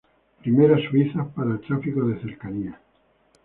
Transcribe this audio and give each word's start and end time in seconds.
Primeras 0.39 0.81
"Suizas" 0.89 1.27
para 1.35 1.51
el 1.51 1.61
tráfico 1.61 2.01
de 2.07 2.19
cercanías. 2.21 2.75